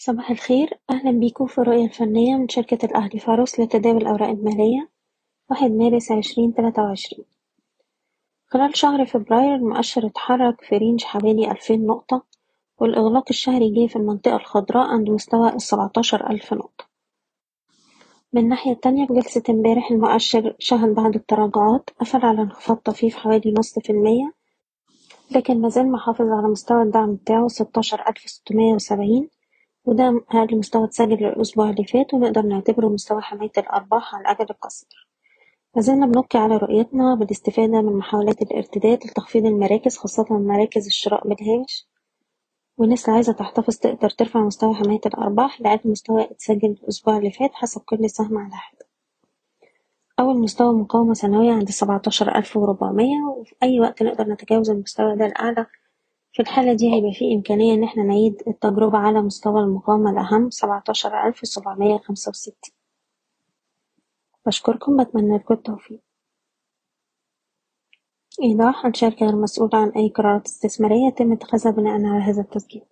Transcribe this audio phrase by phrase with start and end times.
[0.00, 0.78] صباح الخير.
[0.90, 4.88] أهلا بيكم في الرؤية الفنية من شركة الأهلي فاروس لتداول الأوراق المالية.
[5.50, 7.24] واحد مارس عشرين تلاتة وعشرين.
[8.46, 12.22] خلال شهر فبراير المؤشر اتحرك في رينج حوالي ألفين نقطة
[12.80, 16.84] والإغلاق الشهري جه في المنطقة الخضراء عند مستوى السبعتاشر ألف نقطة.
[18.32, 23.54] من الناحية التانية في جلسة امبارح المؤشر شهد بعض التراجعات قفل على انخفاض طفيف حوالي
[23.58, 24.32] نص في المية
[25.30, 29.28] لكن مازال محافظ على مستوى الدعم بتاعه ستاشر ألف ستمية وسبعين.
[29.88, 35.08] وده أقل مستوى اتسجل الأسبوع اللي فات ونقدر نعتبره مستوى حماية الأرباح على الأجل القصير
[35.76, 41.88] مازلنا بنبقي على رؤيتنا بالاستفادة من محاولات الارتداد لتخفيض المراكز خاصة مراكز الشراء بالهامش.
[42.78, 47.50] والناس اللي عايزة تحتفظ تقدر ترفع مستوى حماية الأرباح لأقل مستوى اتسجل الأسبوع اللي فات
[47.54, 48.86] حسب كل سهم على حدة.
[50.20, 55.26] أول مستوى مقاومة سنوية عند سبعتاشر ألف وربعمية وفي أي وقت نقدر نتجاوز المستوى ده
[55.26, 55.66] الأعلى
[56.38, 61.26] في الحالة دي هيبقى في إمكانية إن إحنا نعيد التجربة على مستوى المقاومة الأهم سبعتاشر
[61.28, 62.72] ألف سبعمية خمسة وستين.
[64.46, 66.00] بشكركم بتمنى لكم التوفيق.
[68.42, 72.84] إيضاح الشركة غير مسؤولة عن أي قرارات استثمارية يتم اتخاذها بناء على هذا التسجيل.